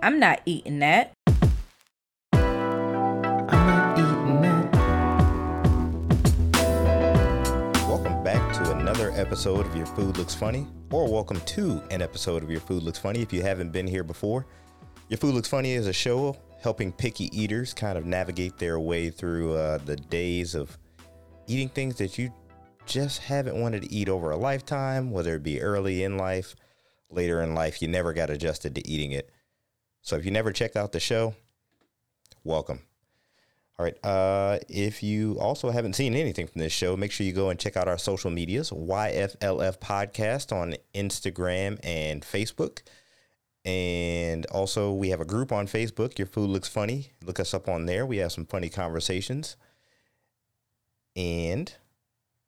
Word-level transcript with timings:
I'm 0.00 0.20
not 0.20 0.42
eating 0.46 0.78
that. 0.78 1.12
Not 2.32 3.98
eating 3.98 4.42
that. 4.42 4.72
Welcome 7.88 8.22
back 8.22 8.52
to 8.58 8.76
another 8.76 9.10
episode 9.16 9.66
of 9.66 9.74
Your 9.74 9.86
Food 9.86 10.16
Looks 10.16 10.36
Funny, 10.36 10.68
or 10.92 11.12
welcome 11.12 11.40
to 11.40 11.82
an 11.90 12.00
episode 12.00 12.44
of 12.44 12.50
Your 12.50 12.60
Food 12.60 12.84
Looks 12.84 13.00
Funny 13.00 13.22
if 13.22 13.32
you 13.32 13.42
haven't 13.42 13.72
been 13.72 13.88
here 13.88 14.04
before. 14.04 14.46
Your 15.08 15.18
Food 15.18 15.34
Looks 15.34 15.48
Funny 15.48 15.72
is 15.72 15.88
a 15.88 15.92
show 15.92 16.36
helping 16.62 16.92
picky 16.92 17.28
eaters 17.36 17.74
kind 17.74 17.98
of 17.98 18.06
navigate 18.06 18.56
their 18.56 18.78
way 18.78 19.10
through 19.10 19.54
uh, 19.54 19.78
the 19.78 19.96
days 19.96 20.54
of 20.54 20.78
eating 21.48 21.68
things 21.70 21.96
that 21.96 22.16
you 22.18 22.32
just 22.86 23.18
haven't 23.18 23.60
wanted 23.60 23.82
to 23.82 23.92
eat 23.92 24.08
over 24.08 24.30
a 24.30 24.36
lifetime, 24.36 25.10
whether 25.10 25.34
it 25.34 25.42
be 25.42 25.60
early 25.60 26.04
in 26.04 26.16
life, 26.16 26.54
later 27.10 27.42
in 27.42 27.56
life, 27.56 27.82
you 27.82 27.88
never 27.88 28.12
got 28.12 28.30
adjusted 28.30 28.76
to 28.76 28.88
eating 28.88 29.10
it. 29.10 29.28
So 30.02 30.16
if 30.16 30.24
you 30.24 30.30
never 30.30 30.52
checked 30.52 30.76
out 30.76 30.92
the 30.92 31.00
show, 31.00 31.34
welcome. 32.44 32.80
All 33.78 33.84
right. 33.84 34.04
Uh, 34.04 34.58
if 34.68 35.04
you 35.04 35.38
also 35.38 35.70
haven't 35.70 35.94
seen 35.94 36.14
anything 36.14 36.48
from 36.48 36.60
this 36.60 36.72
show, 36.72 36.96
make 36.96 37.12
sure 37.12 37.24
you 37.24 37.32
go 37.32 37.50
and 37.50 37.60
check 37.60 37.76
out 37.76 37.86
our 37.86 37.98
social 37.98 38.30
medias 38.30 38.70
YFLF 38.70 39.78
Podcast 39.78 40.52
on 40.52 40.74
Instagram 40.94 41.78
and 41.84 42.22
Facebook. 42.22 42.80
And 43.64 44.46
also, 44.46 44.92
we 44.92 45.10
have 45.10 45.20
a 45.20 45.24
group 45.24 45.52
on 45.52 45.66
Facebook, 45.66 46.18
Your 46.18 46.26
Food 46.26 46.50
Looks 46.50 46.68
Funny. 46.68 47.12
Look 47.24 47.38
us 47.38 47.54
up 47.54 47.68
on 47.68 47.86
there. 47.86 48.06
We 48.06 48.16
have 48.16 48.32
some 48.32 48.46
funny 48.46 48.68
conversations. 48.68 49.56
And 51.14 51.72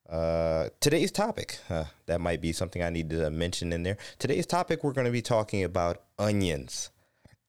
uh, 0.08 0.70
today's 0.80 1.12
topic, 1.12 1.58
uh, 1.68 1.84
that 2.06 2.20
might 2.20 2.40
be 2.40 2.52
something 2.52 2.82
I 2.82 2.90
need 2.90 3.10
to 3.10 3.30
mention 3.30 3.72
in 3.72 3.84
there. 3.84 3.98
Today's 4.18 4.46
topic, 4.46 4.82
we're 4.82 4.92
going 4.92 5.04
to 5.04 5.12
be 5.12 5.22
talking 5.22 5.62
about 5.62 6.02
onions. 6.18 6.90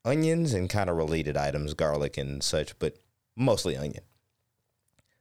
Onions 0.03 0.53
and 0.53 0.69
kind 0.69 0.89
of 0.89 0.97
related 0.97 1.37
items, 1.37 1.73
garlic 1.73 2.17
and 2.17 2.43
such, 2.43 2.77
but 2.79 2.98
mostly 3.35 3.77
onion. 3.77 4.03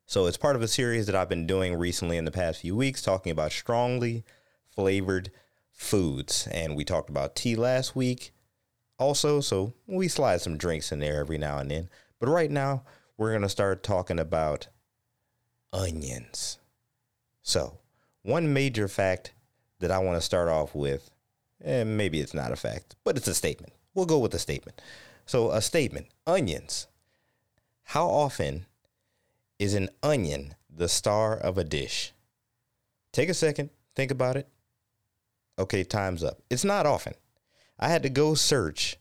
So 0.07 0.27
it's 0.27 0.37
part 0.37 0.57
of 0.57 0.63
a 0.63 0.69
series 0.69 1.07
that 1.07 1.15
I've 1.15 1.29
been 1.29 1.47
doing 1.47 1.77
recently 1.77 2.17
in 2.17 2.25
the 2.25 2.31
past 2.31 2.63
few 2.63 2.75
weeks, 2.75 3.03
talking 3.03 3.31
about 3.31 3.53
strongly 3.53 4.25
flavored 4.69 5.31
foods. 5.73 6.49
And 6.51 6.77
we 6.77 6.85
talked 6.85 7.11
about 7.11 7.37
tea 7.37 7.55
last 7.55 7.95
week 7.95 8.33
also, 8.99 9.41
so 9.41 9.73
we 9.87 10.09
slide 10.09 10.41
some 10.41 10.57
drinks 10.57 10.93
in 10.93 11.01
there 11.01 11.21
every 11.21 11.39
now 11.39 11.59
and 11.59 11.71
then. 11.71 11.89
But 12.19 12.29
right 12.29 12.51
now, 12.51 12.83
we're 13.17 13.31
going 13.31 13.43
to 13.43 13.49
start 13.49 13.83
talking 13.83 14.19
about 14.19 14.69
onions. 15.73 16.59
So, 17.43 17.79
one 18.23 18.53
major 18.53 18.89
fact 18.89 19.33
that 19.79 19.91
I 19.91 19.99
want 19.99 20.17
to 20.17 20.21
start 20.21 20.49
off 20.49 20.75
with, 20.75 21.11
and 21.63 21.97
maybe 21.97 22.21
it's 22.21 22.35
not 22.35 22.53
a 22.53 22.57
fact, 22.57 22.97
but 23.05 23.17
it's 23.17 23.29
a 23.29 23.35
statement. 23.35 23.73
We'll 23.95 24.07
go 24.07 24.19
with 24.19 24.35
a 24.35 24.39
statement. 24.39 24.81
So, 25.27 25.51
a 25.51 25.61
statement 25.61 26.09
onions. 26.27 26.87
How 27.85 28.07
often 28.07 28.67
is 29.59 29.75
an 29.75 29.89
onion 30.03 30.55
the 30.69 30.89
star 30.89 31.37
of 31.37 31.59
a 31.59 31.65
dish? 31.65 32.13
Take 33.13 33.29
a 33.29 33.35
second, 33.35 33.71
think 33.97 34.11
about 34.11 34.37
it. 34.37 34.49
Okay, 35.59 35.85
time's 35.85 36.25
up. 36.25 36.41
It's 36.49 36.65
not 36.65 36.87
often. 36.87 37.15
I 37.79 37.89
had 37.89 38.03
to 38.05 38.09
go 38.09 38.35
search 38.35 38.97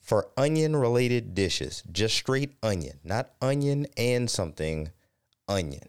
for 0.00 0.28
onion 0.36 0.76
related 0.76 1.34
dishes, 1.34 1.82
just 1.90 2.16
straight 2.16 2.52
onion, 2.62 2.98
not 3.04 3.30
onion 3.40 3.86
and 3.96 4.30
something, 4.30 4.90
onion. 5.48 5.88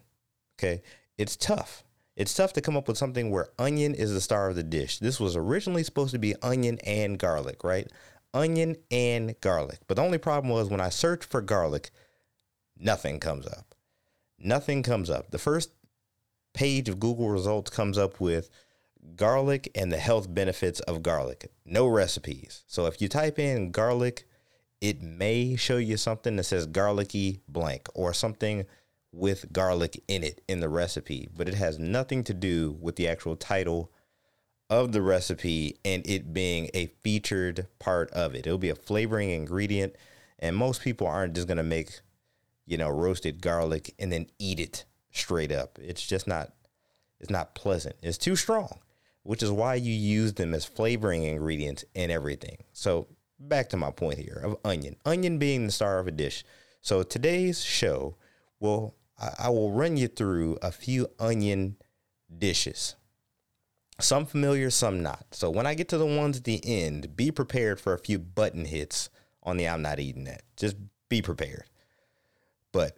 Okay, 0.57 0.81
it's 1.17 1.35
tough. 1.35 1.83
It's 2.15 2.33
tough 2.33 2.53
to 2.53 2.61
come 2.61 2.77
up 2.77 2.87
with 2.87 2.97
something 2.97 3.31
where 3.31 3.49
onion 3.57 3.95
is 3.95 4.13
the 4.13 4.21
star 4.21 4.49
of 4.49 4.55
the 4.55 4.63
dish. 4.63 4.99
This 4.99 5.19
was 5.19 5.35
originally 5.35 5.83
supposed 5.83 6.11
to 6.11 6.19
be 6.19 6.35
onion 6.43 6.77
and 6.85 7.17
garlic, 7.17 7.63
right? 7.63 7.91
Onion 8.33 8.75
and 8.91 9.39
garlic. 9.41 9.79
But 9.87 9.97
the 9.97 10.03
only 10.03 10.17
problem 10.17 10.51
was 10.51 10.69
when 10.69 10.81
I 10.81 10.89
searched 10.89 11.29
for 11.29 11.41
garlic, 11.41 11.91
nothing 12.77 13.19
comes 13.19 13.45
up. 13.45 13.75
Nothing 14.39 14.83
comes 14.83 15.09
up. 15.09 15.31
The 15.31 15.37
first 15.37 15.71
page 16.53 16.89
of 16.89 16.99
Google 16.99 17.29
results 17.29 17.69
comes 17.69 17.97
up 17.97 18.19
with 18.19 18.49
garlic 19.15 19.69
and 19.75 19.91
the 19.91 19.97
health 19.97 20.33
benefits 20.33 20.79
of 20.81 21.03
garlic. 21.03 21.51
No 21.65 21.87
recipes. 21.87 22.63
So 22.67 22.85
if 22.85 23.01
you 23.01 23.07
type 23.07 23.39
in 23.39 23.71
garlic, 23.71 24.25
it 24.81 25.01
may 25.01 25.55
show 25.55 25.77
you 25.77 25.97
something 25.97 26.35
that 26.35 26.43
says 26.43 26.65
garlicky 26.65 27.41
blank 27.47 27.87
or 27.93 28.13
something 28.13 28.65
with 29.13 29.53
garlic 29.53 30.03
in 30.07 30.23
it 30.23 30.41
in 30.47 30.59
the 30.59 30.69
recipe, 30.69 31.29
but 31.35 31.47
it 31.47 31.53
has 31.53 31.77
nothing 31.77 32.23
to 32.25 32.33
do 32.33 32.77
with 32.81 32.95
the 32.95 33.07
actual 33.07 33.35
title 33.35 33.91
of 34.73 34.91
the 34.91 35.03
recipe 35.03 35.77
and 35.85 36.05
it 36.07 36.33
being 36.33 36.69
a 36.73 36.87
featured 37.03 37.67
part 37.77 38.09
of 38.11 38.33
it. 38.33 38.47
It'll 38.47 38.57
be 38.57 38.71
a 38.71 38.75
flavoring 38.75 39.29
ingredient, 39.29 39.95
and 40.39 40.55
most 40.55 40.81
people 40.81 41.05
aren't 41.05 41.35
just 41.35 41.47
gonna 41.47 41.61
make, 41.61 41.99
you 42.65 42.77
know, 42.77 42.89
roasted 42.89 43.39
garlic 43.41 43.93
and 43.99 44.11
then 44.11 44.25
eat 44.39 44.59
it 44.59 44.85
straight 45.11 45.51
up. 45.51 45.77
It's 45.79 46.05
just 46.05 46.27
not 46.27 46.53
it's 47.19 47.29
not 47.29 47.53
pleasant. 47.53 47.95
It's 48.01 48.17
too 48.17 48.35
strong, 48.35 48.79
which 49.21 49.43
is 49.43 49.51
why 49.51 49.75
you 49.75 49.93
use 49.93 50.33
them 50.33 50.55
as 50.55 50.65
flavoring 50.65 51.23
ingredients 51.23 51.85
in 51.93 52.09
everything. 52.09 52.63
So 52.73 53.07
back 53.39 53.69
to 53.69 53.77
my 53.77 53.91
point 53.91 54.17
here 54.17 54.41
of 54.43 54.57
onion. 54.65 54.95
Onion 55.05 55.37
being 55.37 55.67
the 55.67 55.71
star 55.71 55.99
of 55.99 56.07
a 56.07 56.11
dish. 56.11 56.43
So 56.81 57.03
today's 57.03 57.63
show 57.63 58.17
will 58.59 58.95
I 59.39 59.49
will 59.49 59.71
run 59.71 59.97
you 59.97 60.07
through 60.07 60.57
a 60.63 60.71
few 60.71 61.07
onion 61.19 61.77
dishes. 62.35 62.95
Some 63.99 64.25
familiar, 64.25 64.69
some 64.69 65.03
not. 65.03 65.25
So 65.31 65.49
when 65.49 65.67
I 65.67 65.75
get 65.75 65.87
to 65.89 65.97
the 65.97 66.05
ones 66.05 66.37
at 66.37 66.43
the 66.43 66.61
end, 66.63 67.15
be 67.15 67.31
prepared 67.31 67.79
for 67.79 67.93
a 67.93 67.99
few 67.99 68.17
button 68.19 68.65
hits 68.65 69.09
on 69.43 69.57
the 69.57 69.67
I'm 69.67 69.81
not 69.81 69.99
eating 69.99 70.23
that. 70.23 70.41
Just 70.57 70.75
be 71.09 71.21
prepared. 71.21 71.65
But 72.71 72.97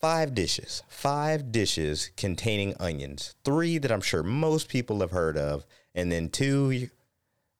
five 0.00 0.34
dishes, 0.34 0.82
five 0.88 1.50
dishes 1.50 2.10
containing 2.16 2.74
onions. 2.78 3.34
Three 3.44 3.78
that 3.78 3.90
I'm 3.90 4.00
sure 4.00 4.22
most 4.22 4.68
people 4.68 5.00
have 5.00 5.10
heard 5.10 5.36
of, 5.36 5.66
and 5.94 6.10
then 6.12 6.28
two 6.28 6.88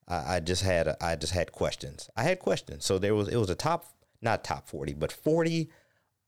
I, 0.09 0.37
I 0.37 0.41
just 0.41 0.63
had 0.63 0.97
I 1.01 1.17
just 1.17 1.33
had 1.33 1.53
questions. 1.53 2.11
I 2.17 2.23
had 2.23 2.39
questions. 2.39 2.85
So 2.85 2.99
there 2.99 3.15
was 3.15 3.29
it 3.29 3.37
was 3.37 3.51
a 3.51 3.55
top 3.55 3.87
not 4.21 4.45
top 4.45 4.69
40, 4.69 4.95
but 4.95 5.11
40 5.11 5.69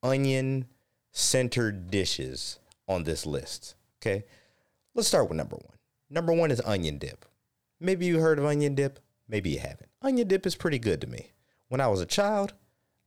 onion 0.02 0.66
centered 1.12 1.90
dishes 1.90 2.58
on 2.88 3.04
this 3.04 3.24
list. 3.24 3.74
Okay. 4.00 4.24
Let's 4.94 5.08
start 5.08 5.28
with 5.28 5.36
number 5.36 5.56
one. 5.56 5.73
Number 6.10 6.32
one 6.32 6.50
is 6.50 6.60
onion 6.64 6.98
dip. 6.98 7.24
Maybe 7.80 8.06
you 8.06 8.18
heard 8.18 8.38
of 8.38 8.44
onion 8.44 8.74
dip, 8.74 9.00
maybe 9.28 9.50
you 9.50 9.58
haven't. 9.58 9.90
Onion 10.02 10.28
dip 10.28 10.46
is 10.46 10.54
pretty 10.54 10.78
good 10.78 11.00
to 11.00 11.06
me. 11.06 11.32
When 11.68 11.80
I 11.80 11.88
was 11.88 12.00
a 12.00 12.06
child, 12.06 12.54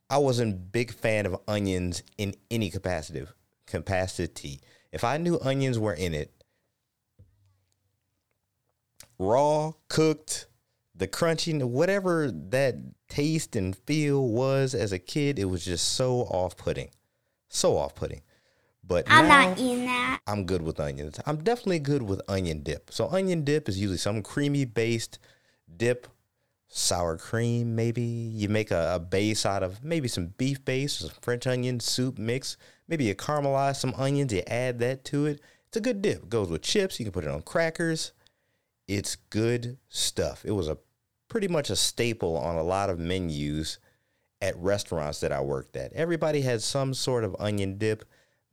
I 0.09 0.17
wasn't 0.17 0.53
a 0.53 0.57
big 0.57 0.93
fan 0.93 1.25
of 1.25 1.39
onions 1.47 2.03
in 2.17 2.35
any 2.51 2.69
capacity. 2.69 3.25
Capacity. 3.65 4.61
If 4.91 5.03
I 5.03 5.17
knew 5.17 5.39
onions 5.41 5.77
were 5.79 5.93
in 5.93 6.13
it, 6.13 6.31
raw, 9.19 9.73
cooked, 9.89 10.47
the 10.95 11.07
crunchy, 11.07 11.63
whatever 11.63 12.31
that 12.31 12.75
taste 13.07 13.55
and 13.55 13.75
feel 13.75 14.27
was 14.27 14.73
as 14.73 14.91
a 14.91 14.99
kid, 14.99 15.39
it 15.39 15.45
was 15.45 15.63
just 15.65 15.93
so 15.93 16.21
off-putting 16.21 16.89
so 17.49 17.77
off 17.77 17.95
putting. 17.95 18.21
But 18.87 19.05
I'm 19.07 19.27
now, 19.27 19.49
not 19.49 19.59
eating 19.59 19.85
that. 19.85 20.21
I'm 20.27 20.45
good 20.45 20.61
with 20.61 20.79
onions. 20.79 21.19
I'm 21.25 21.43
definitely 21.43 21.79
good 21.79 22.03
with 22.03 22.21
onion 22.27 22.61
dip. 22.63 22.91
So 22.91 23.09
onion 23.09 23.43
dip 23.43 23.67
is 23.67 23.79
usually 23.79 23.97
some 23.97 24.23
creamy 24.23 24.63
based 24.65 25.19
dip, 25.75 26.07
sour 26.69 27.17
cream 27.17 27.75
maybe. 27.75 28.01
You 28.01 28.47
make 28.47 28.71
a, 28.71 28.95
a 28.95 28.99
base 28.99 29.45
out 29.45 29.63
of 29.63 29.83
maybe 29.83 30.07
some 30.07 30.27
beef 30.37 30.63
base 30.63 31.01
or 31.01 31.07
some 31.07 31.17
French 31.21 31.45
onion 31.47 31.79
soup 31.79 32.17
mix. 32.17 32.55
Maybe 32.87 33.03
you 33.03 33.15
caramelize 33.15 33.75
some 33.75 33.93
onions, 33.97 34.31
you 34.31 34.43
add 34.47 34.79
that 34.79 35.03
to 35.05 35.25
it. 35.25 35.41
It's 35.67 35.77
a 35.77 35.81
good 35.81 36.01
dip. 36.01 36.23
It 36.23 36.29
goes 36.29 36.49
with 36.49 36.61
chips. 36.61 36.99
You 36.99 37.05
can 37.05 37.11
put 37.11 37.25
it 37.25 37.29
on 37.29 37.41
crackers. 37.41 38.13
It's 38.87 39.17
good 39.17 39.77
stuff. 39.89 40.43
It 40.45 40.51
was 40.51 40.69
a 40.69 40.77
pretty 41.27 41.49
much 41.49 41.69
a 41.69 41.75
staple 41.75 42.37
on 42.37 42.55
a 42.55 42.63
lot 42.63 42.89
of 42.89 42.99
menus 42.99 43.79
at 44.41 44.55
restaurants 44.57 45.19
that 45.19 45.33
I 45.33 45.41
worked 45.41 45.75
at. 45.75 45.91
Everybody 45.91 46.41
had 46.41 46.61
some 46.61 46.93
sort 46.93 47.25
of 47.25 47.35
onion 47.37 47.77
dip. 47.77 48.05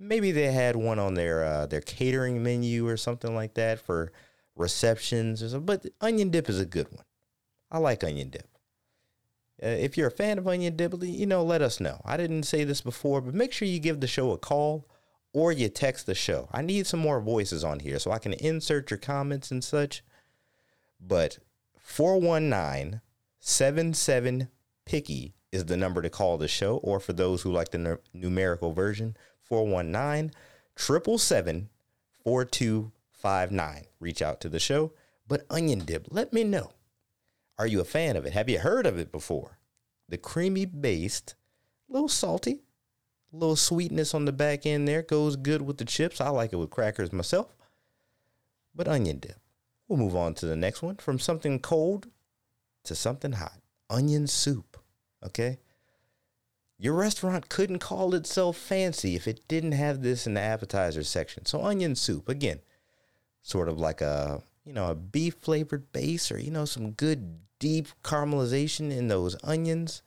Maybe 0.04 0.32
they 0.32 0.52
had 0.52 0.76
one 0.76 0.98
on 0.98 1.14
their 1.14 1.44
uh, 1.44 1.66
their 1.66 1.80
catering 1.80 2.42
menu 2.42 2.86
or 2.86 2.96
something 2.96 3.34
like 3.34 3.54
that 3.54 3.80
for 3.80 4.12
receptions 4.54 5.42
or 5.42 5.48
something. 5.48 5.66
But 5.66 5.86
onion 6.00 6.30
dip 6.30 6.48
is 6.48 6.60
a 6.60 6.66
good 6.66 6.90
one. 6.90 7.04
I 7.70 7.78
like 7.78 8.04
onion 8.04 8.30
dip. 8.30 8.48
Uh, 9.62 9.68
if 9.68 9.96
you're 9.96 10.08
a 10.08 10.12
fan 10.12 10.38
of 10.38 10.46
onion 10.46 10.76
dip, 10.76 10.94
you 11.00 11.26
know, 11.26 11.42
let 11.42 11.62
us 11.62 11.80
know. 11.80 12.00
I 12.04 12.16
didn't 12.16 12.42
say 12.42 12.64
this 12.64 12.80
before, 12.80 13.20
but 13.20 13.34
make 13.34 13.52
sure 13.52 13.66
you 13.66 13.78
give 13.78 14.00
the 14.00 14.06
show 14.06 14.32
a 14.32 14.38
call 14.38 14.86
or 15.32 15.52
you 15.52 15.68
text 15.68 16.06
the 16.06 16.14
show. 16.14 16.48
I 16.52 16.62
need 16.62 16.86
some 16.86 17.00
more 17.00 17.20
voices 17.20 17.64
on 17.64 17.80
here 17.80 17.98
so 17.98 18.10
I 18.10 18.18
can 18.18 18.34
insert 18.34 18.90
your 18.90 18.98
comments 18.98 19.50
and 19.50 19.64
such. 19.64 20.02
But 21.00 21.38
419 21.78 23.00
77 23.40 24.48
Picky 24.86 25.34
is 25.52 25.66
the 25.66 25.76
number 25.76 26.02
to 26.02 26.10
call 26.10 26.36
the 26.36 26.48
show, 26.48 26.78
or 26.78 26.98
for 26.98 27.12
those 27.12 27.42
who 27.42 27.52
like 27.52 27.70
the 27.70 27.78
n- 27.78 27.98
numerical 28.12 28.72
version, 28.72 29.16
419 29.44 30.32
777 30.76 31.68
4259. 32.22 33.84
Reach 34.00 34.22
out 34.22 34.40
to 34.40 34.48
the 34.48 34.58
show. 34.58 34.92
But 35.26 35.46
onion 35.48 35.80
dip, 35.80 36.08
let 36.10 36.32
me 36.32 36.44
know. 36.44 36.72
Are 37.58 37.66
you 37.66 37.80
a 37.80 37.84
fan 37.84 38.16
of 38.16 38.26
it? 38.26 38.32
Have 38.32 38.48
you 38.48 38.58
heard 38.58 38.86
of 38.86 38.98
it 38.98 39.12
before? 39.12 39.58
the 40.08 40.18
creamy 40.18 40.66
based, 40.66 41.34
a 41.88 41.92
little 41.92 42.08
salty, 42.08 42.62
a 43.32 43.36
little 43.36 43.56
sweetness 43.56 44.14
on 44.14 44.24
the 44.24 44.32
back 44.32 44.66
end 44.66 44.86
there 44.86 45.02
goes 45.02 45.36
good 45.36 45.62
with 45.62 45.78
the 45.78 45.84
chips. 45.84 46.20
I 46.20 46.28
like 46.28 46.52
it 46.52 46.56
with 46.56 46.70
crackers 46.70 47.12
myself. 47.12 47.56
But 48.74 48.88
onion 48.88 49.18
dip. 49.18 49.38
We'll 49.88 49.98
move 49.98 50.16
on 50.16 50.34
to 50.34 50.46
the 50.46 50.56
next 50.56 50.82
one 50.82 50.96
from 50.96 51.18
something 51.18 51.58
cold 51.58 52.08
to 52.84 52.94
something 52.94 53.32
hot. 53.32 53.60
Onion 53.90 54.26
soup. 54.26 54.78
Okay? 55.24 55.58
Your 56.84 56.92
restaurant 56.92 57.48
couldn't 57.48 57.78
call 57.78 58.14
itself 58.14 58.58
fancy 58.58 59.16
if 59.16 59.26
it 59.26 59.48
didn't 59.48 59.72
have 59.72 60.02
this 60.02 60.26
in 60.26 60.34
the 60.34 60.42
appetizer 60.42 61.02
section. 61.02 61.46
So 61.46 61.64
onion 61.64 61.94
soup, 61.94 62.28
again, 62.28 62.60
sort 63.40 63.70
of 63.70 63.78
like 63.78 64.02
a, 64.02 64.42
you 64.66 64.74
know, 64.74 64.90
a 64.90 64.94
beef 64.94 65.36
flavored 65.36 65.92
base 65.94 66.30
or, 66.30 66.38
you 66.38 66.50
know, 66.50 66.66
some 66.66 66.90
good 66.90 67.38
deep 67.58 67.88
caramelization 68.02 68.94
in 68.94 69.08
those 69.08 69.34
onions. 69.42 70.02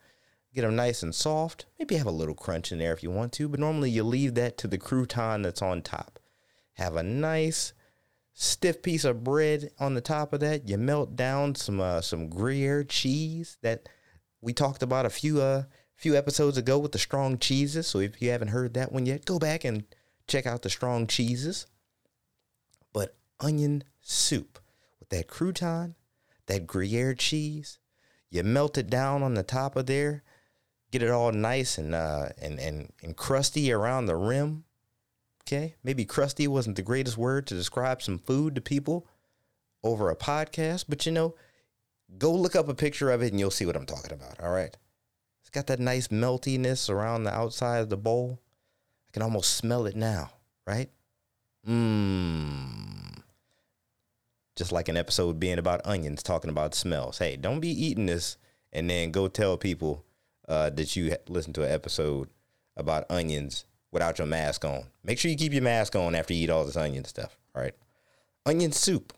Get 0.54 0.62
them 0.62 0.76
nice 0.76 1.02
and 1.02 1.12
soft. 1.12 1.66
Maybe 1.80 1.96
have 1.96 2.06
a 2.06 2.12
little 2.12 2.36
crunch 2.36 2.70
in 2.70 2.78
there 2.78 2.92
if 2.92 3.02
you 3.02 3.10
want 3.10 3.32
to, 3.32 3.48
but 3.48 3.58
normally 3.58 3.90
you 3.90 4.04
leave 4.04 4.36
that 4.36 4.56
to 4.58 4.68
the 4.68 4.78
crouton 4.78 5.42
that's 5.42 5.60
on 5.62 5.82
top. 5.82 6.20
Have 6.74 6.94
a 6.94 7.02
nice 7.02 7.72
stiff 8.34 8.82
piece 8.82 9.04
of 9.04 9.24
bread 9.24 9.72
on 9.80 9.94
the 9.94 10.00
top 10.00 10.32
of 10.32 10.38
that. 10.38 10.68
You 10.68 10.78
melt 10.78 11.16
down 11.16 11.56
some 11.56 11.80
uh, 11.80 12.02
some 12.02 12.28
Gruyere 12.28 12.84
cheese 12.84 13.58
that 13.62 13.88
we 14.40 14.52
talked 14.52 14.84
about 14.84 15.06
a 15.06 15.10
few 15.10 15.42
uh 15.42 15.64
few 15.98 16.16
episodes 16.16 16.56
ago 16.56 16.78
with 16.78 16.92
the 16.92 16.98
strong 16.98 17.38
cheeses. 17.38 17.88
So 17.88 17.98
if 17.98 18.22
you 18.22 18.30
haven't 18.30 18.48
heard 18.48 18.72
that 18.74 18.92
one 18.92 19.04
yet, 19.04 19.24
go 19.24 19.38
back 19.38 19.64
and 19.64 19.84
check 20.28 20.46
out 20.46 20.62
the 20.62 20.70
strong 20.70 21.08
cheeses. 21.08 21.66
But 22.92 23.16
onion 23.40 23.82
soup 24.00 24.60
with 25.00 25.08
that 25.10 25.26
crouton, 25.26 25.96
that 26.46 26.66
Gruyere 26.66 27.14
cheese, 27.14 27.78
you 28.30 28.44
melt 28.44 28.78
it 28.78 28.88
down 28.88 29.22
on 29.24 29.34
the 29.34 29.42
top 29.42 29.74
of 29.74 29.86
there, 29.86 30.22
get 30.92 31.02
it 31.02 31.10
all 31.10 31.32
nice 31.32 31.76
and 31.76 31.94
uh 31.94 32.28
and 32.40 32.58
and, 32.58 32.92
and 33.02 33.16
crusty 33.16 33.72
around 33.72 34.06
the 34.06 34.16
rim. 34.16 34.64
Okay, 35.44 35.74
maybe 35.82 36.04
crusty 36.04 36.46
wasn't 36.46 36.76
the 36.76 36.82
greatest 36.82 37.18
word 37.18 37.46
to 37.48 37.54
describe 37.54 38.02
some 38.02 38.18
food 38.18 38.54
to 38.54 38.60
people 38.60 39.06
over 39.82 40.10
a 40.10 40.16
podcast, 40.16 40.84
but 40.88 41.06
you 41.06 41.12
know, 41.12 41.34
go 42.18 42.32
look 42.32 42.54
up 42.54 42.68
a 42.68 42.74
picture 42.74 43.10
of 43.10 43.22
it 43.22 43.32
and 43.32 43.40
you'll 43.40 43.50
see 43.50 43.66
what 43.66 43.76
I'm 43.76 43.86
talking 43.86 44.12
about. 44.12 44.38
All 44.40 44.52
right. 44.52 44.76
It's 45.48 45.54
got 45.54 45.68
that 45.68 45.80
nice 45.80 46.08
meltiness 46.08 46.90
around 46.90 47.24
the 47.24 47.34
outside 47.34 47.78
of 47.78 47.88
the 47.88 47.96
bowl. 47.96 48.38
I 49.08 49.10
can 49.12 49.22
almost 49.22 49.56
smell 49.56 49.86
it 49.86 49.96
now, 49.96 50.30
right? 50.66 50.90
Mmm. 51.66 53.22
Just 54.56 54.72
like 54.72 54.90
an 54.90 54.98
episode 54.98 55.40
being 55.40 55.58
about 55.58 55.80
onions, 55.86 56.22
talking 56.22 56.50
about 56.50 56.74
smells. 56.74 57.16
Hey, 57.16 57.36
don't 57.36 57.60
be 57.60 57.70
eating 57.70 58.04
this 58.04 58.36
and 58.74 58.90
then 58.90 59.10
go 59.10 59.26
tell 59.26 59.56
people 59.56 60.04
uh, 60.46 60.68
that 60.68 60.94
you 60.94 61.16
listen 61.30 61.54
to 61.54 61.62
an 61.62 61.72
episode 61.72 62.28
about 62.76 63.10
onions 63.10 63.64
without 63.90 64.18
your 64.18 64.26
mask 64.26 64.66
on. 64.66 64.84
Make 65.02 65.18
sure 65.18 65.30
you 65.30 65.36
keep 65.38 65.54
your 65.54 65.62
mask 65.62 65.96
on 65.96 66.14
after 66.14 66.34
you 66.34 66.44
eat 66.44 66.50
all 66.50 66.66
this 66.66 66.76
onion 66.76 67.06
stuff. 67.06 67.38
All 67.56 67.62
right. 67.62 67.74
Onion 68.44 68.72
soup 68.72 69.14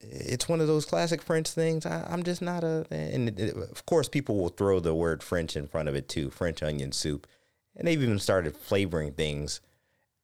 it's 0.00 0.48
one 0.48 0.60
of 0.60 0.66
those 0.66 0.84
classic 0.84 1.22
French 1.22 1.50
things. 1.50 1.84
I, 1.84 2.12
am 2.12 2.22
just 2.22 2.42
not 2.42 2.64
a, 2.64 2.86
and 2.90 3.28
it, 3.38 3.56
of 3.56 3.84
course, 3.86 4.08
people 4.08 4.36
will 4.36 4.48
throw 4.48 4.80
the 4.80 4.94
word 4.94 5.22
French 5.22 5.56
in 5.56 5.66
front 5.66 5.88
of 5.88 5.94
it 5.94 6.08
too 6.08 6.30
French 6.30 6.62
onion 6.62 6.92
soup. 6.92 7.26
And 7.76 7.86
they've 7.86 8.02
even 8.02 8.18
started 8.18 8.56
flavoring 8.56 9.12
things 9.12 9.60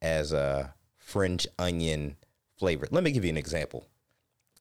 as 0.02 0.32
a 0.32 0.74
French 0.98 1.46
onion 1.58 2.16
flavor. 2.56 2.86
Let 2.90 3.04
me 3.04 3.12
give 3.12 3.24
you 3.24 3.30
an 3.30 3.36
example. 3.36 3.86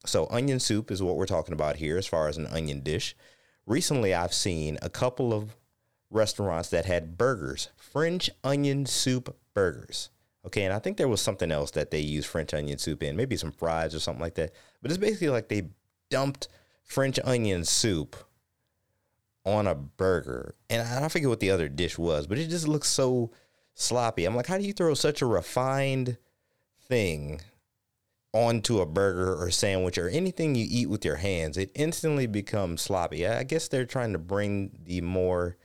So, 0.06 0.28
onion 0.30 0.60
soup 0.60 0.92
is 0.92 1.02
what 1.02 1.16
we're 1.16 1.26
talking 1.26 1.54
about 1.54 1.78
here 1.78 1.98
as 1.98 2.08
far 2.08 2.28
as 2.28 2.38
an 2.38 2.48
onion 2.48 2.82
dish. 2.82 3.16
Recently, 3.66 4.14
I've 4.14 4.34
seen 4.34 4.78
a 4.82 4.90
couple 4.90 5.34
of 5.34 5.56
restaurants 6.10 6.70
that 6.70 6.86
had 6.86 7.18
burgers, 7.18 7.70
French 7.78 8.30
onion 8.44 8.86
soup 8.86 9.36
burgers. 9.54 10.10
Okay, 10.46 10.64
and 10.64 10.74
I 10.74 10.80
think 10.80 10.98
there 10.98 11.08
was 11.08 11.22
something 11.22 11.52
else 11.52 11.72
that 11.72 11.90
they 11.90 12.00
used 12.00 12.28
French 12.28 12.54
onion 12.54 12.78
soup 12.78 13.02
in, 13.02 13.16
maybe 13.16 13.38
some 13.38 13.52
fries 13.52 13.96
or 13.96 14.00
something 14.00 14.22
like 14.22 14.36
that. 14.36 14.52
But 14.82 14.92
it's 14.92 14.98
basically 14.98 15.30
like 15.30 15.48
they 15.48 15.70
dumped 16.10 16.50
French 16.84 17.18
onion 17.24 17.64
soup 17.64 18.16
on 19.46 19.68
a 19.68 19.76
burger. 19.76 20.56
And 20.70 20.86
I 20.88 21.00
don't 21.00 21.12
forget 21.12 21.30
what 21.30 21.40
the 21.40 21.52
other 21.52 21.70
dish 21.70 21.98
was, 21.98 22.28
but 22.28 22.38
it 22.38 22.50
just 22.50 22.68
looks 22.68 22.90
so 22.90 23.32
sloppy. 23.74 24.26
I'm 24.26 24.36
like, 24.36 24.48
how 24.48 24.58
do 24.58 24.66
you 24.66 24.74
throw 24.74 24.94
such 24.94 25.22
a 25.22 25.26
refined 25.26 26.18
thing 26.88 27.42
onto 28.34 28.80
a 28.80 28.86
burger 28.86 29.42
or 29.42 29.52
sandwich 29.52 29.98
or 29.98 30.10
anything 30.10 30.56
you 30.56 30.66
eat 30.70 30.90
with 30.90 31.06
your 31.06 31.18
hands? 31.18 31.58
It 31.58 31.72
instantly 31.74 32.28
becomes 32.28 32.82
sloppy. 32.82 33.26
I 33.26 33.44
guess 33.44 33.70
they're 33.70 33.86
trying 33.86 34.12
to 34.14 34.20
bring 34.20 34.72
the 34.86 35.02
more 35.02 35.58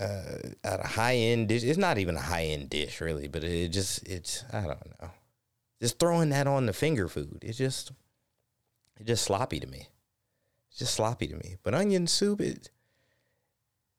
uh, 0.00 0.38
a 0.64 0.86
high 0.86 1.16
end 1.16 1.48
dish. 1.48 1.62
It's 1.62 1.78
not 1.78 1.98
even 1.98 2.16
a 2.16 2.20
high 2.20 2.44
end 2.44 2.70
dish, 2.70 3.00
really, 3.00 3.28
but 3.28 3.44
it 3.44 3.68
just 3.68 4.06
it's 4.08 4.44
I 4.52 4.62
don't 4.62 5.00
know. 5.00 5.10
Just 5.80 5.98
throwing 5.98 6.30
that 6.30 6.46
on 6.46 6.66
the 6.66 6.72
finger 6.72 7.08
food, 7.08 7.38
it's 7.42 7.58
just 7.58 7.92
it's 8.96 9.06
just 9.06 9.24
sloppy 9.24 9.60
to 9.60 9.66
me. 9.66 9.88
It's 10.70 10.78
just 10.78 10.94
sloppy 10.94 11.26
to 11.28 11.36
me. 11.36 11.56
But 11.62 11.74
onion 11.74 12.06
soup, 12.06 12.40
it 12.40 12.70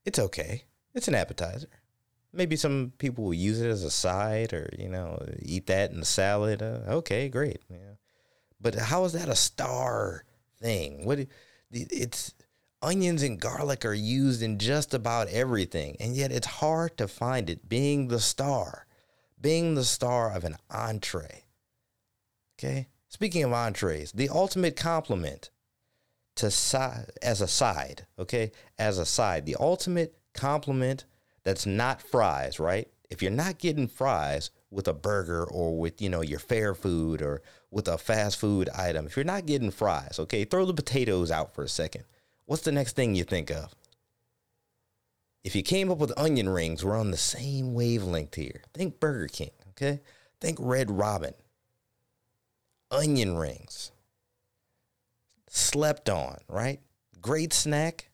it's 0.06 0.20
okay. 0.20 0.64
It's 0.94 1.08
an 1.08 1.16
appetizer. 1.16 1.68
Maybe 2.34 2.56
some 2.56 2.94
people 2.98 3.26
will 3.26 3.34
use 3.34 3.60
it 3.60 3.70
as 3.70 3.84
a 3.84 3.92
side, 3.92 4.54
or 4.54 4.70
you 4.78 4.90
know, 4.90 5.22
eat 5.42 5.68
that 5.68 5.92
in 5.92 6.00
the 6.00 6.06
salad. 6.06 6.62
Uh, 6.62 6.82
okay, 6.88 7.30
great. 7.30 7.62
Yeah. 7.70 7.96
But 8.60 8.76
how 8.76 9.04
is 9.06 9.14
that 9.14 9.28
a 9.28 9.36
star 9.36 10.24
thing? 10.60 11.06
What 11.06 11.28
it's 11.72 12.34
onions 12.82 13.24
and 13.24 13.40
garlic 13.40 13.86
are 13.86 13.94
used 13.94 14.42
in 14.42 14.58
just 14.58 14.94
about 14.94 15.28
everything, 15.30 15.98
and 16.00 16.16
yet 16.16 16.32
it's 16.32 16.48
hard 16.48 16.98
to 16.98 17.08
find 17.08 17.50
it 17.50 17.70
being 17.70 18.08
the 18.08 18.20
star, 18.20 18.88
being 19.40 19.76
the 19.76 19.84
star 19.84 20.32
of 20.32 20.44
an 20.44 20.58
entree. 20.70 21.46
Okay? 22.58 22.88
Speaking 23.08 23.44
of 23.44 23.54
entrees, 23.54 24.12
the 24.12 24.30
ultimate 24.30 24.76
compliment 24.76 25.50
to 26.36 26.50
side 26.50 27.12
as 27.22 27.42
a 27.42 27.48
side, 27.48 28.06
okay? 28.18 28.52
As 28.80 28.98
a 28.98 29.06
side, 29.06 29.46
the 29.46 29.58
ultimate 29.60 30.18
compliment 30.34 31.06
that's 31.44 31.66
not 31.66 32.02
fries, 32.02 32.60
right? 32.60 32.88
If 33.10 33.22
you're 33.22 33.32
not 33.32 33.60
getting 33.60 33.88
fries 33.88 34.50
with 34.70 34.88
a 34.88 34.94
burger 34.94 35.44
or 35.44 35.78
with, 35.78 36.02
you 36.02 36.10
know, 36.10 36.22
your 36.22 36.40
fair 36.40 36.74
food 36.74 37.22
or 37.22 37.42
with 37.70 37.90
a 37.90 37.98
fast 37.98 38.40
food 38.40 38.70
item, 38.70 39.06
if 39.06 39.18
you're 39.18 39.26
not 39.26 39.46
getting 39.46 39.72
fries, 39.72 40.18
okay, 40.20 40.46
throw 40.46 40.66
the 40.66 40.74
potatoes 40.74 41.32
out 41.32 41.54
for 41.54 41.64
a 41.64 41.70
second 41.70 42.06
what's 42.52 42.64
the 42.64 42.72
next 42.74 42.98
thing 42.98 43.16
you 43.16 43.24
think 43.24 43.50
of? 43.50 43.74
If 45.42 45.56
you 45.56 45.64
came 45.64 45.90
up 45.90 46.00
with 46.00 46.12
onion 46.18 46.50
rings, 46.50 46.84
we're 46.84 47.00
on 47.00 47.10
the 47.10 47.16
same 47.16 47.74
wavelength 47.74 48.36
here. 48.36 48.64
Think 48.74 49.00
Burger 49.00 49.30
King, 49.30 49.52
okay? 49.70 50.02
Think 50.42 50.58
Red 50.60 50.92
Robin. 50.92 51.34
Onion 52.92 53.38
rings. 53.38 53.94
Slept 55.48 56.10
on, 56.10 56.40
right? 56.50 56.82
Great 57.22 57.54
snack. 57.54 58.10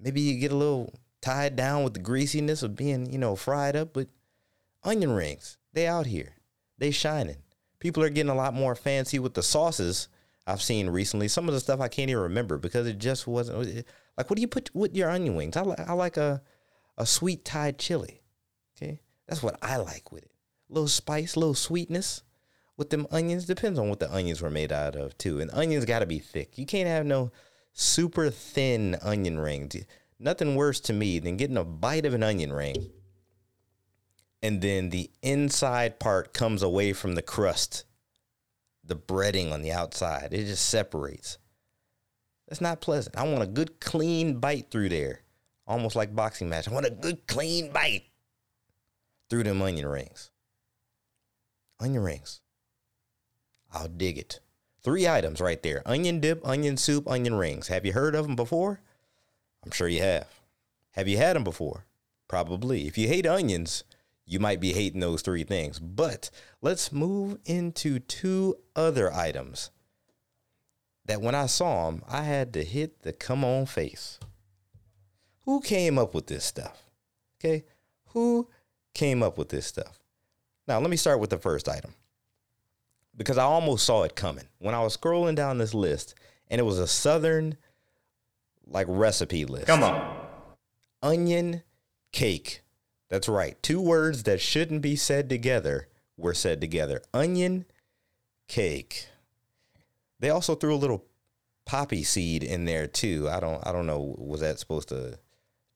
Maybe 0.00 0.22
you 0.22 0.40
get 0.40 0.52
a 0.52 0.56
little 0.56 0.94
tied 1.20 1.54
down 1.54 1.84
with 1.84 1.92
the 1.92 2.00
greasiness 2.00 2.62
of 2.62 2.74
being, 2.74 3.12
you 3.12 3.18
know, 3.18 3.36
fried 3.36 3.76
up, 3.76 3.92
but 3.92 4.08
onion 4.82 5.12
rings, 5.12 5.58
they 5.74 5.86
out 5.86 6.06
here. 6.06 6.36
They 6.78 6.92
shining. 6.92 7.42
People 7.78 8.02
are 8.04 8.08
getting 8.08 8.32
a 8.32 8.34
lot 8.34 8.54
more 8.54 8.74
fancy 8.74 9.18
with 9.18 9.34
the 9.34 9.42
sauces 9.42 10.08
I've 10.46 10.62
seen 10.62 10.88
recently. 10.90 11.28
Some 11.28 11.48
of 11.48 11.54
the 11.54 11.60
stuff 11.60 11.80
I 11.80 11.88
can't 11.88 12.10
even 12.10 12.22
remember 12.22 12.58
because 12.58 12.86
it 12.86 12.98
just 12.98 13.26
wasn't 13.26 13.84
like 14.16 14.30
what 14.30 14.36
do 14.36 14.40
you 14.40 14.48
put 14.48 14.70
with 14.74 14.96
your 14.96 15.10
onion 15.10 15.36
wings? 15.36 15.56
I 15.56 15.62
like 15.62 15.80
I 15.80 15.92
like 15.92 16.16
a 16.16 16.42
a 16.98 17.06
sweet 17.06 17.44
Thai 17.44 17.72
chili. 17.72 18.22
Okay, 18.76 19.00
that's 19.26 19.42
what 19.42 19.58
I 19.62 19.76
like 19.76 20.12
with 20.12 20.24
it. 20.24 20.32
A 20.70 20.74
little 20.74 20.88
spice, 20.88 21.34
a 21.34 21.40
little 21.40 21.54
sweetness 21.54 22.22
with 22.76 22.90
them 22.90 23.06
onions. 23.10 23.44
Depends 23.44 23.78
on 23.78 23.88
what 23.88 24.00
the 24.00 24.12
onions 24.12 24.42
were 24.42 24.50
made 24.50 24.72
out 24.72 24.96
of 24.96 25.16
too. 25.18 25.40
And 25.40 25.50
onions 25.52 25.84
got 25.84 26.00
to 26.00 26.06
be 26.06 26.18
thick. 26.18 26.58
You 26.58 26.66
can't 26.66 26.88
have 26.88 27.06
no 27.06 27.30
super 27.72 28.30
thin 28.30 28.96
onion 29.02 29.38
rings. 29.38 29.76
Nothing 30.18 30.54
worse 30.54 30.80
to 30.80 30.92
me 30.92 31.18
than 31.18 31.36
getting 31.36 31.56
a 31.56 31.64
bite 31.64 32.04
of 32.04 32.14
an 32.14 32.22
onion 32.22 32.52
ring 32.52 32.90
and 34.42 34.60
then 34.60 34.90
the 34.90 35.10
inside 35.22 35.98
part 35.98 36.32
comes 36.32 36.62
away 36.62 36.92
from 36.92 37.14
the 37.14 37.22
crust 37.22 37.84
the 38.90 38.96
breading 38.96 39.52
on 39.52 39.62
the 39.62 39.72
outside. 39.72 40.34
It 40.34 40.44
just 40.44 40.68
separates. 40.68 41.38
That's 42.48 42.60
not 42.60 42.82
pleasant. 42.82 43.16
I 43.16 43.22
want 43.22 43.42
a 43.42 43.46
good 43.46 43.80
clean 43.80 44.38
bite 44.38 44.70
through 44.70 44.90
there. 44.90 45.22
Almost 45.66 45.96
like 45.96 46.14
boxing 46.14 46.48
match. 46.48 46.68
I 46.68 46.72
want 46.72 46.84
a 46.84 46.90
good 46.90 47.26
clean 47.26 47.72
bite 47.72 48.04
through 49.30 49.44
them 49.44 49.62
onion 49.62 49.86
rings. 49.86 50.30
Onion 51.78 52.02
rings. 52.02 52.40
I'll 53.72 53.88
dig 53.88 54.18
it. 54.18 54.40
Three 54.82 55.06
items 55.06 55.40
right 55.40 55.62
there 55.62 55.82
onion 55.86 56.20
dip, 56.20 56.46
onion 56.46 56.76
soup, 56.76 57.08
onion 57.08 57.34
rings. 57.34 57.68
Have 57.68 57.86
you 57.86 57.92
heard 57.92 58.14
of 58.14 58.26
them 58.26 58.34
before? 58.34 58.80
I'm 59.64 59.70
sure 59.70 59.88
you 59.88 60.02
have. 60.02 60.26
Have 60.92 61.06
you 61.06 61.18
had 61.18 61.36
them 61.36 61.44
before? 61.44 61.84
Probably. 62.28 62.86
If 62.86 62.98
you 62.98 63.06
hate 63.06 63.26
onions, 63.26 63.84
you 64.30 64.38
might 64.38 64.60
be 64.60 64.72
hating 64.72 65.00
those 65.00 65.22
three 65.22 65.42
things. 65.42 65.80
But 65.80 66.30
let's 66.62 66.92
move 66.92 67.38
into 67.46 67.98
two 67.98 68.54
other 68.76 69.12
items 69.12 69.70
that 71.06 71.20
when 71.20 71.34
I 71.34 71.46
saw 71.46 71.90
them, 71.90 72.04
I 72.08 72.22
had 72.22 72.52
to 72.52 72.62
hit 72.62 73.02
the 73.02 73.12
come 73.12 73.44
on 73.44 73.66
face. 73.66 74.20
Who 75.46 75.60
came 75.60 75.98
up 75.98 76.14
with 76.14 76.28
this 76.28 76.44
stuff? 76.44 76.84
Okay. 77.40 77.64
Who 78.10 78.48
came 78.94 79.20
up 79.20 79.36
with 79.36 79.48
this 79.48 79.66
stuff? 79.66 79.98
Now, 80.68 80.78
let 80.78 80.90
me 80.90 80.96
start 80.96 81.18
with 81.18 81.30
the 81.30 81.38
first 81.38 81.68
item 81.68 81.94
because 83.16 83.36
I 83.36 83.42
almost 83.42 83.84
saw 83.84 84.04
it 84.04 84.14
coming 84.14 84.46
when 84.60 84.76
I 84.76 84.82
was 84.82 84.96
scrolling 84.96 85.34
down 85.34 85.58
this 85.58 85.74
list 85.74 86.14
and 86.46 86.60
it 86.60 86.64
was 86.64 86.78
a 86.78 86.86
Southern 86.86 87.56
like 88.64 88.86
recipe 88.88 89.44
list. 89.44 89.66
Come 89.66 89.82
on. 89.82 90.18
Onion 91.02 91.64
cake. 92.12 92.62
That's 93.10 93.28
right. 93.28 93.60
Two 93.62 93.80
words 93.80 94.22
that 94.22 94.40
shouldn't 94.40 94.82
be 94.82 94.96
said 94.96 95.28
together 95.28 95.88
were 96.16 96.32
said 96.32 96.60
together. 96.60 97.02
Onion 97.12 97.66
cake. 98.46 99.08
They 100.20 100.30
also 100.30 100.54
threw 100.54 100.74
a 100.74 100.76
little 100.76 101.04
poppy 101.66 102.04
seed 102.04 102.42
in 102.42 102.64
there 102.64 102.86
too. 102.86 103.28
I 103.28 103.40
don't 103.40 103.66
I 103.66 103.72
don't 103.72 103.86
know 103.86 104.14
was 104.16 104.40
that 104.40 104.58
supposed 104.58 104.88
to 104.88 105.18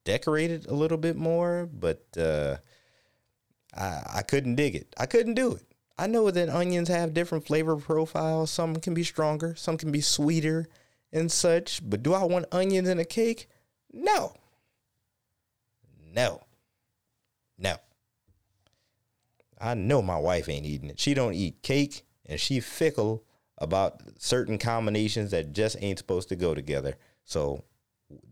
decorate 0.04 0.50
it 0.50 0.66
a 0.66 0.74
little 0.74 0.98
bit 0.98 1.16
more, 1.16 1.68
but 1.72 2.04
uh 2.16 2.56
I 3.76 4.02
I 4.16 4.22
couldn't 4.22 4.54
dig 4.54 4.76
it. 4.76 4.94
I 4.98 5.06
couldn't 5.06 5.34
do 5.34 5.54
it. 5.54 5.66
I 5.98 6.06
know 6.06 6.30
that 6.30 6.48
onions 6.48 6.88
have 6.88 7.14
different 7.14 7.46
flavor 7.46 7.76
profiles. 7.76 8.50
Some 8.50 8.76
can 8.76 8.94
be 8.94 9.04
stronger, 9.04 9.54
some 9.56 9.76
can 9.76 9.92
be 9.92 10.00
sweeter 10.00 10.68
and 11.12 11.30
such, 11.30 11.80
but 11.88 12.02
do 12.02 12.12
I 12.14 12.24
want 12.24 12.46
onions 12.52 12.88
in 12.88 12.98
a 12.98 13.04
cake? 13.04 13.48
No. 13.92 14.34
No. 16.12 16.42
No. 17.58 17.76
I 19.60 19.74
know 19.74 20.02
my 20.02 20.18
wife 20.18 20.48
ain't 20.48 20.66
eating 20.66 20.90
it. 20.90 20.98
She 21.00 21.14
don't 21.14 21.34
eat 21.34 21.62
cake 21.62 22.02
and 22.26 22.40
she 22.40 22.60
fickle 22.60 23.24
about 23.58 24.02
certain 24.18 24.58
combinations 24.58 25.30
that 25.30 25.52
just 25.52 25.76
ain't 25.80 25.98
supposed 25.98 26.28
to 26.30 26.36
go 26.36 26.54
together. 26.54 26.96
So 27.24 27.64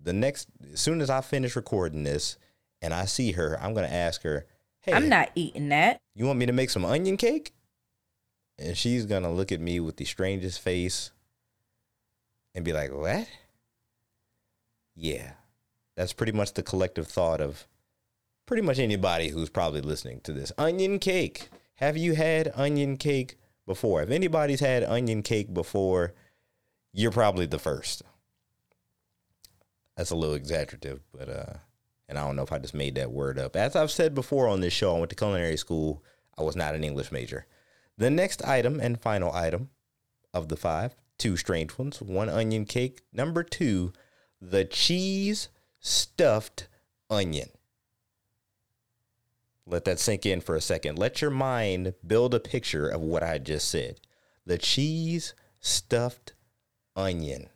the 0.03 0.13
next 0.13 0.49
as 0.73 0.81
soon 0.81 1.01
as 1.01 1.11
I 1.11 1.21
finish 1.21 1.57
recording 1.57 2.03
this 2.03 2.37
and 2.81 2.93
I 2.93 3.05
see 3.05 3.33
her, 3.33 3.59
I'm 3.63 3.75
gonna 3.75 3.87
ask 3.87 4.23
her, 4.23 4.47
Hey, 4.81 4.93
I'm 4.93 5.09
not 5.09 5.31
eating 5.37 5.69
that. 5.69 6.01
you 6.15 6.27
want 6.27 6.39
me 6.39 6.47
to 6.47 6.53
make 6.53 6.71
some 6.71 6.85
onion 6.85 7.17
cake? 7.17 7.53
And 8.59 8.77
she's 8.77 9.07
gonna 9.07 9.33
look 9.33 9.53
at 9.53 9.61
me 9.61 9.81
with 9.81 9.97
the 9.97 10.05
strangest 10.05 10.61
face 10.61 11.13
and 12.55 12.65
be 12.65 12.73
like, 12.73 12.93
What? 12.93 13.29
Yeah. 14.95 15.33
That's 15.97 16.13
pretty 16.13 16.33
much 16.33 16.55
the 16.55 16.63
collective 16.63 17.07
thought 17.07 17.41
of 17.41 17.67
pretty 18.53 18.67
much 18.67 18.79
anybody 18.79 19.29
who's 19.29 19.49
probably 19.49 19.81
listening 19.81 20.21
to 20.21 20.31
this. 20.31 20.53
Onion 20.59 20.99
cake. 20.99 21.49
Have 21.77 21.97
you 21.97 22.15
had 22.15 22.53
onion 22.55 22.99
cake 22.99 23.37
before? 23.67 24.03
If 24.03 24.11
anybody's 24.11 24.61
had 24.61 24.85
onion 24.85 25.23
cake 25.23 25.55
before, 25.55 26.13
you're 26.93 27.13
probably 27.13 27.47
the 27.47 27.59
first. 27.59 28.03
That's 29.97 30.11
a 30.11 30.17
little 30.17 30.35
exaggerative, 30.35 31.01
but 31.15 31.31
uh 31.31 31.55
and 32.11 32.19
I 32.19 32.27
don't 32.27 32.37
know 32.37 32.43
if 32.43 32.53
I 32.53 32.59
just 32.59 32.75
made 32.75 32.95
that 32.97 33.11
word 33.11 33.39
up. 33.39 33.57
As 33.57 33.75
I've 33.75 33.91
said 33.91 34.15
before 34.15 34.49
on 34.49 34.61
this 34.61 34.75
show, 34.75 34.95
I 34.95 34.99
went 34.99 35.09
to 35.09 35.17
culinary 35.17 35.57
school. 35.57 36.05
I 36.37 36.43
was 36.43 36.55
not 36.55 36.75
an 36.75 36.85
English 36.85 37.11
major. 37.11 37.47
The 37.97 38.11
next 38.11 38.45
item 38.45 38.81
and 38.81 39.01
final 39.01 39.33
item 39.33 39.71
of 40.35 40.51
the 40.51 40.59
five, 40.59 40.95
two 41.17 41.39
strange 41.39 41.79
ones, 41.79 42.03
one 42.03 42.29
onion 42.29 42.67
cake. 42.67 43.01
Number 43.15 43.45
two, 43.45 43.95
the 44.43 44.67
cheese 44.67 45.49
stuffed 45.81 46.69
onion. 47.09 47.49
Let 49.67 49.85
that 49.85 50.01
sink 50.01 50.27
in 50.27 50.41
for 50.41 50.57
a 50.57 50.61
second. 50.61 50.99
Let 50.99 51.23
your 51.23 51.31
mind 51.31 51.95
build 52.07 52.35
a 52.35 52.41
picture 52.41 52.89
of 52.89 53.01
what 53.01 53.23
I 53.23 53.39
just 53.39 53.69
said. 53.69 54.01
The 54.45 54.59
cheese 54.59 55.35
stuffed 55.61 56.35
onion. 56.97 57.49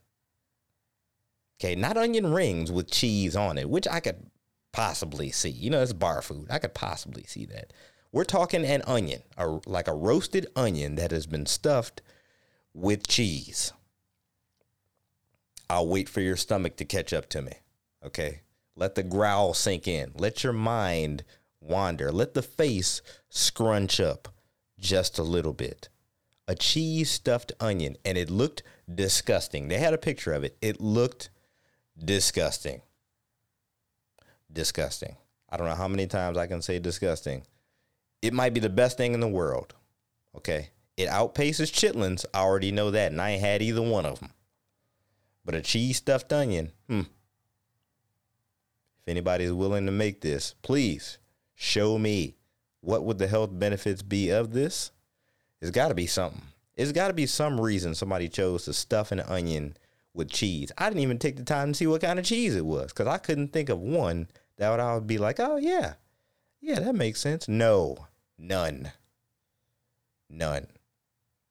Okay, 1.61 1.75
not 1.75 1.97
onion 1.97 2.33
rings 2.33 2.71
with 2.71 2.91
cheese 2.91 3.35
on 3.35 3.59
it, 3.59 3.69
which 3.69 3.89
I 3.89 4.01
could 4.01 4.31
possibly 4.73 5.31
see. 5.31 5.51
You 5.51 5.71
know, 5.71 5.83
it's 5.83 5.93
bar 5.93 6.23
food. 6.23 6.47
I 6.51 6.59
could 6.59 6.75
possibly 6.75 7.25
see 7.25 7.47
that. 7.47 7.73
We're 8.13 8.25
talking 8.25 8.65
an 8.65 8.83
onion, 8.87 9.23
a, 9.37 9.59
like 9.67 9.89
a 9.89 9.95
roasted 9.95 10.47
onion 10.55 10.95
that 10.97 11.11
has 11.11 11.27
been 11.27 11.47
stuffed 11.47 12.03
with 12.73 13.09
cheese. 13.09 13.73
I'll 15.69 15.89
wait 15.89 16.09
for 16.09 16.21
your 16.21 16.37
stomach 16.37 16.77
to 16.77 16.85
catch 16.85 17.13
up 17.13 17.29
to 17.31 17.43
me. 17.43 17.53
Okay. 18.05 18.43
Let 18.77 18.95
the 18.95 19.03
growl 19.03 19.55
sink 19.55 19.89
in. 19.89 20.13
Let 20.15 20.45
your 20.45 20.53
mind 20.53 21.25
wander. 21.67 22.13
Let 22.13 22.35
the 22.35 22.43
face 22.43 23.03
scrunch 23.29 24.01
up 24.01 24.29
just 24.79 25.19
a 25.19 25.23
little 25.23 25.53
bit. 25.53 25.89
A 26.49 26.55
cheese 26.55 27.11
stuffed 27.11 27.53
onion, 27.59 27.97
and 28.05 28.17
it 28.17 28.31
looked 28.31 28.63
disgusting. 28.93 29.69
They 29.69 29.79
had 29.79 29.95
a 29.95 29.99
picture 29.99 30.33
of 30.33 30.45
it. 30.45 30.57
It 30.61 30.81
looked 30.81 31.31
disgusting. 31.99 32.83
Disgusting. 34.53 35.17
I 35.49 35.57
don't 35.57 35.69
know 35.69 35.75
how 35.75 35.89
many 35.89 36.07
times 36.07 36.39
I 36.39 36.47
can 36.47 36.63
say 36.63 36.79
disgusting. 36.79 37.43
It 38.23 38.33
might 38.33 38.55
be 38.55 38.61
the 38.61 38.69
best 38.69 38.97
thing 38.97 39.15
in 39.15 39.21
the 39.21 39.29
world. 39.29 39.75
Okay. 40.37 40.71
It 40.97 41.09
outpaces 41.09 41.73
chitlins. 41.73 42.25
I 42.33 42.41
already 42.41 42.73
know 42.73 42.91
that, 42.91 43.13
and 43.13 43.21
I 43.21 43.31
ain't 43.31 43.43
had 43.43 43.63
either 43.63 43.83
one 43.83 44.07
of 44.07 44.21
them. 44.21 44.31
But 45.45 45.55
a 45.55 45.61
cheese 45.61 45.99
stuffed 45.99 46.33
onion, 46.33 46.73
hmm. 46.89 47.03
If 49.07 49.11
anybody's 49.11 49.53
willing 49.53 49.87
to 49.87 49.93
make 49.93 50.21
this, 50.21 50.57
please 50.63 51.19
show 51.57 51.99
me 51.99 52.37
what 52.81 53.05
would 53.05 53.19
the 53.19 53.27
health 53.27 53.51
benefits 53.53 54.03
be 54.03 54.31
of 54.31 54.53
this. 54.53 54.93
It's 55.61 55.73
got 55.73 55.89
to 55.89 55.95
be 55.95 56.07
something. 56.07 56.43
It's 56.77 56.93
got 56.93 57.09
to 57.09 57.15
be 57.15 57.27
some 57.27 57.61
reason 57.61 57.95
somebody 57.95 58.29
chose 58.29 58.67
to 58.67 58.73
stuff 58.73 59.11
an 59.11 59.21
onion 59.21 59.77
with 60.15 60.31
cheese. 60.31 60.71
I 60.79 60.89
didn't 60.89 61.03
even 61.03 61.19
take 61.19 61.37
the 61.37 61.45
time 61.45 61.73
to 61.73 61.75
see 61.75 61.87
what 61.87 62.03
kind 62.03 62.19
of 62.19 62.25
cheese 62.25 62.55
it 62.55 62.65
was 62.65 62.93
because 62.93 63.09
I 63.09 63.19
couldn't 63.19 63.53
think 63.53 63.71
of 63.71 63.81
one 63.81 64.29
that 64.59 64.71
would 64.71 64.81
I 64.81 64.95
would 64.95 65.07
be 65.07 65.19
like, 65.19 65.41
oh 65.41 65.57
yeah, 65.57 65.95
yeah, 66.61 66.79
that 66.81 66.95
makes 66.95 67.21
sense. 67.21 67.49
No, 67.49 68.07
none, 68.39 68.93
none. 70.31 70.67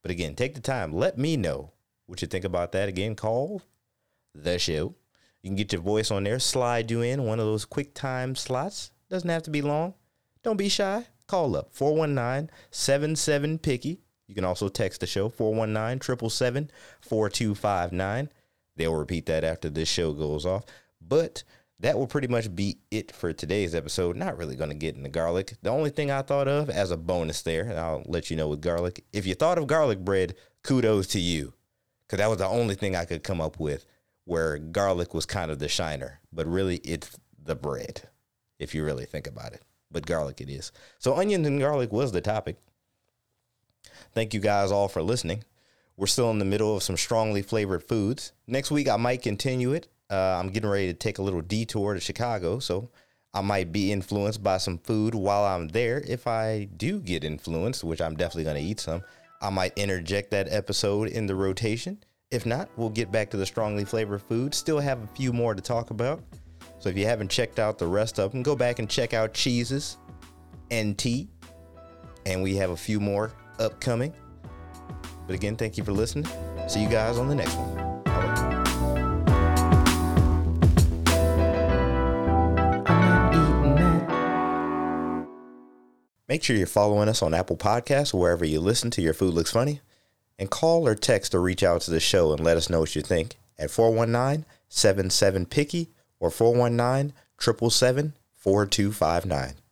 But 0.01 0.11
again, 0.11 0.35
take 0.35 0.53
the 0.53 0.61
time. 0.61 0.93
Let 0.93 1.17
me 1.17 1.35
know 1.35 1.71
what 2.05 2.21
you 2.21 2.27
think 2.27 2.45
about 2.45 2.71
that. 2.73 2.87
Again, 2.87 3.15
call 3.15 3.63
the 4.33 4.59
show. 4.59 4.95
You 5.41 5.49
can 5.49 5.55
get 5.55 5.73
your 5.73 5.81
voice 5.81 6.11
on 6.11 6.23
there, 6.23 6.39
slide 6.39 6.91
you 6.91 7.01
in 7.01 7.23
one 7.23 7.39
of 7.39 7.45
those 7.45 7.65
quick 7.65 7.93
time 7.93 8.35
slots. 8.35 8.91
Doesn't 9.09 9.29
have 9.29 9.43
to 9.43 9.51
be 9.51 9.61
long. 9.61 9.93
Don't 10.43 10.57
be 10.57 10.69
shy. 10.69 11.05
Call 11.27 11.55
up 11.55 11.73
419 11.73 12.49
77 12.71 13.59
Picky. 13.59 14.01
You 14.27 14.35
can 14.35 14.45
also 14.45 14.67
text 14.67 15.01
the 15.01 15.07
show 15.07 15.29
419 15.29 16.01
777 16.01 16.71
4259. 17.01 18.29
They'll 18.75 18.95
repeat 18.95 19.25
that 19.27 19.43
after 19.43 19.69
this 19.69 19.89
show 19.89 20.13
goes 20.13 20.45
off. 20.45 20.65
But 21.01 21.43
that 21.79 21.97
will 21.97 22.07
pretty 22.07 22.27
much 22.27 22.55
be 22.55 22.79
it 22.89 23.11
for 23.11 23.33
today's 23.33 23.75
episode. 23.75 24.15
Not 24.15 24.37
really 24.37 24.55
going 24.55 24.69
to 24.69 24.75
get 24.75 24.95
into 24.95 25.09
garlic. 25.09 25.55
The 25.61 25.69
only 25.69 25.89
thing 25.89 26.09
I 26.09 26.21
thought 26.21 26.47
of 26.47 26.69
as 26.69 26.91
a 26.91 26.97
bonus 26.97 27.41
there, 27.41 27.69
and 27.69 27.79
I'll 27.79 28.03
let 28.05 28.29
you 28.29 28.37
know 28.37 28.47
with 28.47 28.61
garlic, 28.61 29.03
if 29.13 29.25
you 29.25 29.35
thought 29.35 29.57
of 29.57 29.67
garlic 29.67 29.99
bread, 29.99 30.35
kudos 30.63 31.07
to 31.07 31.19
you. 31.19 31.53
Because 32.07 32.19
that 32.19 32.29
was 32.29 32.37
the 32.37 32.47
only 32.47 32.75
thing 32.75 32.95
I 32.95 33.05
could 33.05 33.23
come 33.23 33.41
up 33.41 33.59
with 33.59 33.85
where 34.25 34.57
garlic 34.57 35.13
was 35.13 35.25
kind 35.25 35.51
of 35.51 35.59
the 35.59 35.67
shiner. 35.67 36.19
But 36.31 36.47
really, 36.47 36.77
it's 36.77 37.17
the 37.41 37.55
bread, 37.55 38.07
if 38.59 38.73
you 38.73 38.83
really 38.83 39.05
think 39.05 39.27
about 39.27 39.53
it. 39.53 39.61
But 39.91 40.05
garlic 40.05 40.41
it 40.41 40.49
is. 40.49 40.71
So, 40.99 41.15
onions 41.15 41.47
and 41.47 41.59
garlic 41.59 41.91
was 41.91 42.11
the 42.11 42.21
topic. 42.21 42.57
Thank 44.13 44.33
you 44.33 44.39
guys 44.39 44.71
all 44.71 44.87
for 44.87 45.01
listening. 45.01 45.43
We're 45.97 46.07
still 46.07 46.31
in 46.31 46.39
the 46.39 46.45
middle 46.45 46.75
of 46.75 46.83
some 46.83 46.97
strongly 46.97 47.41
flavored 47.41 47.83
foods. 47.83 48.33
Next 48.47 48.71
week, 48.71 48.89
I 48.89 48.97
might 48.97 49.21
continue 49.21 49.73
it. 49.73 49.87
Uh, 50.09 50.37
I'm 50.39 50.49
getting 50.49 50.69
ready 50.69 50.87
to 50.87 50.93
take 50.93 51.17
a 51.17 51.21
little 51.21 51.41
detour 51.41 51.93
to 51.93 51.99
Chicago, 51.99 52.59
so 52.59 52.89
I 53.33 53.41
might 53.41 53.71
be 53.71 53.91
influenced 53.91 54.43
by 54.43 54.57
some 54.57 54.77
food 54.77 55.15
while 55.15 55.43
I'm 55.43 55.69
there. 55.69 56.03
If 56.07 56.27
I 56.27 56.69
do 56.77 56.99
get 56.99 57.23
influenced, 57.23 57.83
which 57.83 58.01
I'm 58.01 58.15
definitely 58.15 58.43
going 58.43 58.57
to 58.57 58.61
eat 58.61 58.79
some, 58.79 59.03
I 59.41 59.49
might 59.49 59.77
interject 59.77 60.31
that 60.31 60.47
episode 60.51 61.09
in 61.09 61.27
the 61.27 61.35
rotation. 61.35 62.03
If 62.31 62.45
not, 62.45 62.69
we'll 62.75 62.89
get 62.89 63.11
back 63.11 63.29
to 63.31 63.37
the 63.37 63.45
strongly 63.45 63.85
flavored 63.85 64.21
food. 64.21 64.53
Still 64.53 64.79
have 64.79 65.03
a 65.03 65.07
few 65.07 65.31
more 65.31 65.53
to 65.53 65.61
talk 65.61 65.89
about. 65.89 66.23
So 66.85 66.89
if 66.89 66.97
you 66.99 67.07
haven't 67.07 67.31
checked 67.31 67.57
out 67.57 67.79
the 67.79 67.87
rest 67.87 68.19
of 68.19 68.31
them, 68.31 68.43
go 68.43 68.55
back 68.55 68.77
and 68.77 68.87
check 68.87 69.15
out 69.15 69.33
Cheeses 69.33 69.97
NT. 70.71 71.29
And 72.27 72.43
we 72.43 72.57
have 72.57 72.69
a 72.69 72.77
few 72.77 72.99
more 72.99 73.31
upcoming. 73.57 74.13
But 75.25 75.33
again, 75.33 75.55
thank 75.55 75.79
you 75.79 75.83
for 75.83 75.93
listening. 75.93 76.27
See 76.67 76.83
you 76.83 76.87
guys 76.87 77.17
on 77.17 77.27
the 77.27 77.33
next 77.33 77.55
one. 77.55 77.75
Make 86.29 86.43
sure 86.43 86.55
you're 86.55 86.67
following 86.67 87.09
us 87.09 87.23
on 87.23 87.33
Apple 87.33 87.57
Podcasts 87.57 88.13
or 88.13 88.19
wherever 88.19 88.45
you 88.45 88.59
listen 88.59 88.91
to 88.91 89.01
Your 89.01 89.15
Food 89.15 89.33
Looks 89.33 89.51
Funny. 89.51 89.81
And 90.37 90.51
call 90.51 90.87
or 90.87 90.93
text 90.93 91.33
or 91.33 91.41
reach 91.41 91.63
out 91.63 91.81
to 91.81 91.89
the 91.89 91.99
show 91.99 92.31
and 92.31 92.41
let 92.41 92.57
us 92.57 92.69
know 92.69 92.81
what 92.81 92.95
you 92.95 93.01
think 93.01 93.37
at 93.57 93.71
419 93.71 94.45
77 94.69 95.47
Picky 95.47 95.89
or 96.25 96.31
419 96.31 97.13
777 97.39 98.13
4259. 98.33 99.64